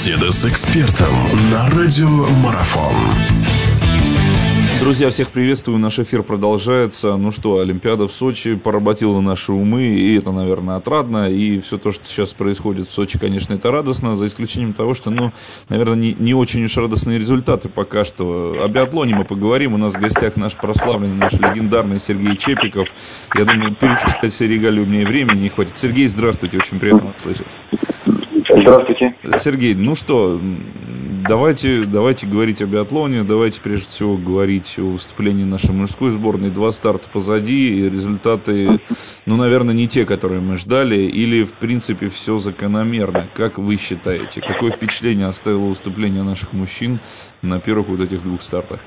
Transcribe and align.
Беседа 0.00 0.30
с 0.30 0.46
экспертом 0.46 1.12
на 1.52 1.68
радио 1.68 2.08
Марафон. 2.42 2.94
Друзья, 4.80 5.10
всех 5.10 5.28
приветствую. 5.28 5.76
Наш 5.76 5.98
эфир 5.98 6.22
продолжается. 6.22 7.18
Ну 7.18 7.30
что, 7.30 7.58
Олимпиада 7.58 8.08
в 8.08 8.12
Сочи 8.12 8.56
поработила 8.56 9.20
наши 9.20 9.52
умы, 9.52 9.82
и 9.82 10.16
это, 10.16 10.32
наверное, 10.32 10.76
отрадно. 10.76 11.28
И 11.28 11.60
все 11.60 11.76
то, 11.76 11.92
что 11.92 12.06
сейчас 12.06 12.32
происходит 12.32 12.88
в 12.88 12.90
Сочи, 12.90 13.18
конечно, 13.18 13.52
это 13.52 13.70
радостно, 13.70 14.16
за 14.16 14.24
исключением 14.24 14.72
того, 14.72 14.94
что, 14.94 15.10
ну, 15.10 15.34
наверное, 15.68 15.96
не, 15.96 16.14
не 16.14 16.32
очень 16.32 16.64
уж 16.64 16.74
радостные 16.78 17.18
результаты 17.18 17.68
пока 17.68 18.02
что. 18.02 18.56
О 18.58 18.68
биатлоне 18.68 19.14
мы 19.16 19.26
поговорим. 19.26 19.74
У 19.74 19.76
нас 19.76 19.92
в 19.92 20.00
гостях 20.00 20.36
наш 20.36 20.56
прославленный, 20.56 21.16
наш 21.16 21.34
легендарный 21.34 22.00
Сергей 22.00 22.38
Чепиков. 22.38 22.88
Я 23.34 23.44
думаю, 23.44 23.76
перечислять 23.76 24.32
все 24.32 24.48
регалии 24.48 24.80
у 24.80 24.86
меня 24.86 25.02
и 25.02 25.04
времени 25.04 25.40
не 25.40 25.50
хватит. 25.50 25.76
Сергей, 25.76 26.08
здравствуйте, 26.08 26.56
очень 26.56 26.80
приятно 26.80 27.08
вас 27.08 27.16
слышать. 27.18 27.54
Здравствуйте. 28.62 29.14
Сергей, 29.34 29.74
ну 29.74 29.94
что, 29.94 30.38
давайте, 31.28 31.84
давайте 31.86 32.26
говорить 32.26 32.62
о 32.62 32.66
биатлоне, 32.66 33.22
давайте 33.22 33.62
прежде 33.62 33.88
всего 33.88 34.16
говорить 34.16 34.76
о 34.78 34.82
выступлении 34.82 35.44
нашей 35.44 35.74
мужской 35.74 36.10
сборной. 36.10 36.50
Два 36.50 36.70
старта 36.72 37.08
позади, 37.08 37.80
и 37.80 37.84
результаты, 37.84 38.80
ну, 39.26 39.36
наверное, 39.36 39.74
не 39.74 39.88
те, 39.88 40.04
которые 40.04 40.40
мы 40.40 40.56
ждали, 40.56 40.96
или, 40.96 41.44
в 41.44 41.54
принципе, 41.54 42.08
все 42.08 42.38
закономерно. 42.38 43.28
Как 43.34 43.58
вы 43.58 43.76
считаете, 43.76 44.40
какое 44.40 44.70
впечатление 44.70 45.26
оставило 45.26 45.66
выступление 45.66 46.22
наших 46.22 46.52
мужчин 46.52 47.00
на 47.42 47.60
первых 47.60 47.88
вот 47.88 48.00
этих 48.00 48.22
двух 48.22 48.42
стартах? 48.42 48.80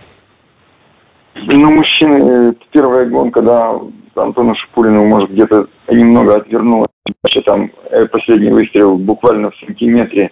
Ну, 1.36 1.72
мужчины, 1.72 2.56
первая 2.72 3.10
гонка, 3.10 3.42
да, 3.42 3.80
Антону 4.16 4.56
Шипулину, 4.56 5.06
может, 5.06 5.32
где-то 5.32 5.68
немного 5.90 6.36
отвернуло. 6.36 6.88
Вообще 7.24 7.42
там 7.42 7.64
э, 7.64 7.83
последний 8.12 8.52
выстрел 8.52 8.98
буквально 8.98 9.52
в 9.52 9.58
сантиметре 9.58 10.32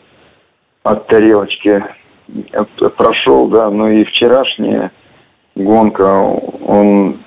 от 0.84 1.08
тарелочки 1.08 1.84
прошел, 2.98 3.48
да, 3.48 3.70
но 3.70 3.90
и 3.90 4.04
вчерашняя 4.06 4.92
гонка, 5.56 6.04
он, 6.06 7.20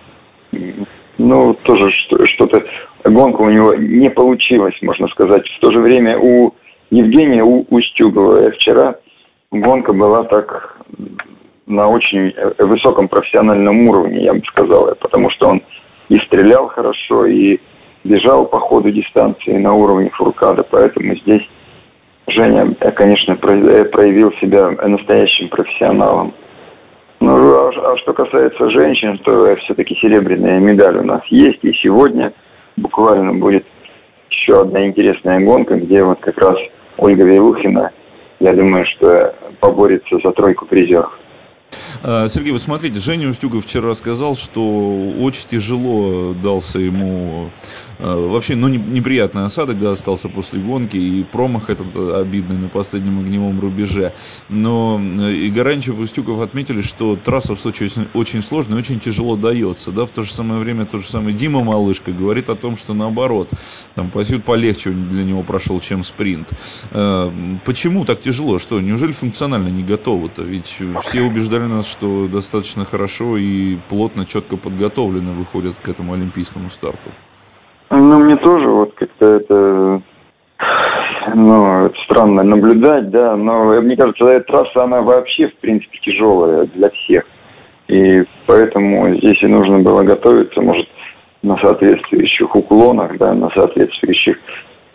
ну, 1.19 1.55
тоже 1.63 1.91
что-то, 2.35 2.65
гонка 3.05 3.43
у 3.43 3.51
него 3.51 3.75
не 3.75 4.11
получилась, 4.11 4.75
можно 4.83 5.09
сказать. 5.09 5.47
В 5.47 5.61
то 5.61 5.73
же 5.73 5.81
время 5.81 6.19
у 6.19 6.55
Евгения 6.91 7.43
у 7.43 7.67
Устюгова 7.71 8.51
вчера 8.53 8.97
гонка 9.51 9.93
была 9.93 10.25
так 10.25 10.79
на 11.67 11.89
очень 11.89 12.35
высоком 12.59 13.09
профессиональном 13.09 13.89
уровне, 13.89 14.25
я 14.25 14.35
бы 14.35 14.43
сказал, 14.47 14.95
потому 15.01 15.31
что 15.31 15.49
он 15.49 15.63
и 16.09 16.19
стрелял 16.27 16.69
хорошо, 16.69 17.27
и 17.27 17.59
бежал 18.05 18.47
по 18.47 18.61
ходу 18.61 18.91
дистанции 18.91 19.57
на 19.57 19.75
уровне 19.75 20.11
фуркада, 20.11 20.63
поэтому 20.63 21.17
здесь 21.17 21.43
Женя, 22.27 22.75
конечно, 22.97 23.33
э, 23.33 23.85
проявил 23.85 24.33
себя 24.41 24.71
настоящим 24.71 25.49
профессионалом. 25.49 26.33
Ну, 27.21 27.31
а, 27.31 27.93
а 27.93 27.97
что 27.99 28.13
касается 28.13 28.71
женщин, 28.71 29.19
то 29.19 29.55
все-таки 29.57 29.95
серебряная 29.97 30.59
медаль 30.59 30.99
у 30.99 31.05
нас 31.05 31.23
есть, 31.29 31.63
и 31.63 31.73
сегодня 31.75 32.33
буквально 32.77 33.35
будет 33.35 33.67
еще 34.31 34.61
одна 34.61 34.87
интересная 34.87 35.41
гонка, 35.41 35.77
где 35.77 36.03
вот 36.03 36.21
как 36.21 36.39
раз 36.39 36.57
Ольга 36.97 37.27
Вилухина, 37.27 37.93
я 38.41 38.53
думаю, 38.53 38.85
что 38.87 39.35
поборется 39.61 40.19
за 40.23 40.33
тройку 40.33 40.67
призеров. 40.67 41.13
А, 42.03 42.29
Сергей, 42.29 42.53
вот 42.53 42.63
смотрите, 42.63 42.99
Женя 42.99 43.29
Устюгов 43.29 43.65
вчера 43.65 43.95
сказал, 43.95 44.37
что 44.37 45.13
очень 45.19 45.49
тяжело 45.49 46.35
дался 46.35 46.79
ему 46.79 47.51
а, 47.99 48.17
вообще, 48.29 48.57
ну, 48.57 48.69
неприятный 48.69 49.45
осадок, 49.45 49.79
да, 49.79 49.93
остался 49.93 50.29
после 50.29 50.61
гонки, 50.61 50.97
и 50.97 51.25
промах 51.25 51.71
этот 51.71 51.95
обидный 51.97 52.57
на 52.57 52.69
последнем 52.69 53.21
огневом 53.21 53.61
рубеже. 53.61 54.15
Но 54.49 55.01
э, 55.01 55.33
и 55.33 55.51
Гаранчев, 55.51 55.99
и 55.99 56.03
Устюгов 56.03 56.41
отметили, 56.41 56.83
что 56.83 57.17
трасса 57.17 57.55
в 57.55 57.61
Сочи 57.61 57.85
очень, 57.85 58.09
очень 58.15 58.43
сложная, 58.43 58.79
очень 58.79 59.01
тяжело 59.01 59.37
дается, 59.37 59.91
да, 59.93 60.07
в 60.07 60.11
то 60.11 60.23
же 60.23 60.33
самое 60.33 60.61
время 60.61 60.87
тот 60.87 61.03
же 61.03 61.09
самый 61.09 61.33
Дима 61.33 61.63
Малышка 61.63 62.13
говорит 62.13 62.49
о 62.49 62.57
том, 62.57 62.77
что 62.77 62.95
наоборот, 62.95 63.51
там, 63.95 64.11
пассиют 64.11 64.45
полегче 64.45 64.91
для 64.91 65.25
него 65.25 65.43
прошел, 65.43 65.81
чем 65.81 66.05
спринт. 66.05 66.51
Почему 66.91 68.05
так 68.05 68.21
тяжело? 68.21 68.59
Что, 68.59 68.81
неужели 68.81 69.13
функционально 69.13 69.69
не 69.69 69.83
готовы-то? 69.83 70.43
Ведь 70.43 70.79
все 71.05 71.23
убеждали 71.23 71.65
нас, 71.65 71.84
что 71.85 72.29
достаточно 72.29 72.85
хорошо 72.85 73.37
и 73.37 73.77
плотно, 73.89 74.27
четко 74.27 74.57
подготовленно 74.57 75.33
выходят 75.33 75.79
к 75.79 75.89
этому 75.89 76.15
олимпийскому 76.15 76.71
старту. 76.71 77.11
Ну, 77.91 78.19
мне 78.19 78.37
тоже 78.37 78.69
вот 78.69 78.95
как-то 78.95 79.35
это, 79.35 80.03
ну, 81.35 81.93
странно 82.05 82.43
наблюдать, 82.43 83.11
да, 83.11 83.37
но 83.37 83.81
мне 83.81 83.97
кажется, 83.97 84.25
эта 84.25 84.47
трасса, 84.47 84.85
она 84.85 85.03
вообще, 85.03 85.49
в 85.49 85.57
принципе, 85.57 85.99
тяжелая 85.99 86.67
для 86.75 86.91
всех. 86.91 87.25
И 87.89 88.25
поэтому 88.47 89.15
здесь 89.17 89.43
и 89.43 89.47
нужно 89.47 89.81
было 89.81 90.03
готовиться, 90.03 90.61
может, 90.61 90.89
на 91.43 91.57
соответствующих 91.59 92.57
уклонах, 92.57 93.19
да, 93.19 93.35
на 93.35 93.51
соответствующих 93.51 94.39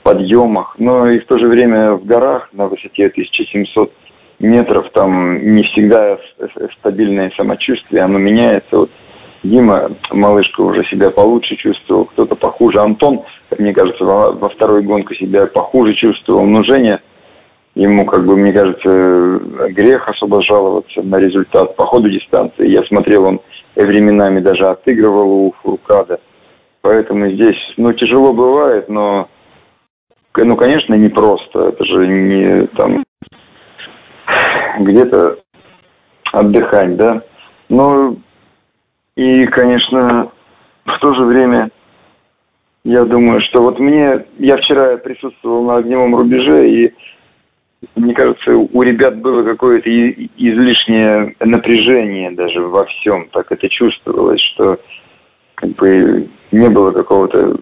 подъемах, 0.03 0.75
но 0.79 1.07
и 1.09 1.19
в 1.19 1.25
то 1.25 1.37
же 1.37 1.47
время 1.47 1.93
в 1.93 2.05
горах 2.05 2.49
на 2.53 2.67
высоте 2.67 3.05
1700 3.07 3.93
метров 4.39 4.89
там 4.93 5.55
не 5.55 5.63
всегда 5.63 6.17
стабильное 6.79 7.31
самочувствие, 7.35 8.03
оно 8.03 8.17
меняется. 8.17 8.77
Вот 8.77 8.89
Дима, 9.43 9.91
малышка, 10.11 10.61
уже 10.61 10.83
себя 10.85 11.11
получше 11.11 11.55
чувствовал, 11.55 12.05
кто-то 12.05 12.35
похуже. 12.35 12.79
Антон, 12.79 13.23
мне 13.57 13.73
кажется, 13.73 14.03
во, 14.03 14.31
во 14.33 14.49
второй 14.49 14.83
гонке 14.83 15.15
себя 15.15 15.45
похуже 15.47 15.93
чувствовал. 15.93 16.45
Но 16.45 16.63
Женя, 16.63 17.01
ему, 17.75 18.05
как 18.05 18.25
бы, 18.25 18.35
мне 18.35 18.51
кажется, 18.51 19.39
грех 19.69 20.07
особо 20.09 20.41
жаловаться 20.43 21.01
на 21.03 21.17
результат 21.17 21.75
по 21.77 21.85
ходу 21.85 22.09
дистанции. 22.09 22.67
Я 22.67 22.83
смотрел, 22.83 23.25
он 23.25 23.39
временами 23.75 24.41
даже 24.41 24.63
отыгрывал 24.63 25.31
у 25.31 25.55
Фуркада. 25.61 26.19
Поэтому 26.81 27.29
здесь, 27.29 27.57
ну, 27.77 27.93
тяжело 27.93 28.33
бывает, 28.33 28.89
но, 28.89 29.29
ну, 30.35 30.55
конечно, 30.57 30.95
непросто. 30.95 31.69
Это 31.69 31.85
же 31.85 32.07
не 32.07 32.67
там 32.77 33.03
где-то 34.79 35.39
отдыхать, 36.31 36.95
да. 36.97 37.21
Но 37.69 38.15
и, 39.15 39.45
конечно, 39.47 40.31
в 40.85 40.99
то 40.99 41.13
же 41.13 41.23
время 41.23 41.69
я 42.83 43.05
думаю, 43.05 43.41
что 43.41 43.61
вот 43.61 43.79
мне, 43.79 44.25
я 44.37 44.57
вчера 44.57 44.97
присутствовал 44.97 45.63
на 45.65 45.77
огневом 45.77 46.15
рубеже, 46.15 46.69
и 46.69 46.93
мне 47.95 48.13
кажется, 48.13 48.55
у 48.55 48.81
ребят 48.81 49.19
было 49.19 49.43
какое-то 49.43 49.89
излишнее 49.89 51.35
напряжение 51.39 52.31
даже 52.31 52.61
во 52.61 52.85
всем. 52.85 53.29
Так 53.31 53.51
это 53.51 53.69
чувствовалось, 53.69 54.41
что 54.53 54.79
как 55.55 55.69
бы 55.71 56.29
не 56.51 56.69
было 56.69 56.91
какого-то 56.91 57.57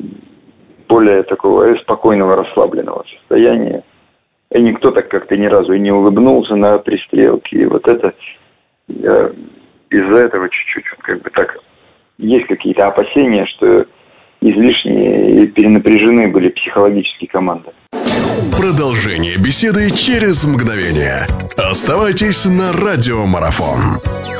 более 0.87 1.23
такого 1.23 1.75
спокойного, 1.77 2.35
расслабленного 2.37 3.03
никто 4.87 4.91
так 4.91 5.09
как-то 5.09 5.35
ни 5.35 5.45
разу 5.45 5.73
и 5.73 5.79
не 5.79 5.91
улыбнулся 5.91 6.55
на 6.55 6.77
пристрелке. 6.77 7.57
И 7.57 7.65
вот 7.65 7.87
это 7.87 8.13
я 8.87 9.31
из-за 9.89 10.25
этого 10.25 10.49
чуть-чуть 10.49 10.85
как 11.01 11.21
бы 11.21 11.29
так 11.29 11.57
есть 12.17 12.47
какие-то 12.47 12.87
опасения, 12.87 13.45
что 13.45 13.85
излишне 14.41 15.47
перенапряжены 15.47 16.29
были 16.29 16.49
психологически 16.49 17.25
команды. 17.25 17.71
Продолжение 18.57 19.37
беседы 19.37 19.89
через 19.91 20.45
мгновение. 20.45 21.27
Оставайтесь 21.57 22.45
на 22.45 22.71
радиомарафон. 22.71 24.36